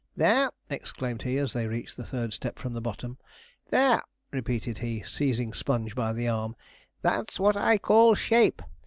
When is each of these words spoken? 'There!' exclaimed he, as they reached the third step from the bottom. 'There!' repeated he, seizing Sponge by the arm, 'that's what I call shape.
'There!' 0.17 0.49
exclaimed 0.71 1.21
he, 1.21 1.37
as 1.37 1.53
they 1.53 1.67
reached 1.67 1.95
the 1.95 2.03
third 2.03 2.33
step 2.33 2.57
from 2.57 2.73
the 2.73 2.81
bottom. 2.81 3.19
'There!' 3.69 4.01
repeated 4.31 4.79
he, 4.79 5.03
seizing 5.03 5.53
Sponge 5.53 5.93
by 5.93 6.11
the 6.11 6.27
arm, 6.27 6.55
'that's 7.03 7.39
what 7.39 7.55
I 7.55 7.77
call 7.77 8.15
shape. 8.15 8.63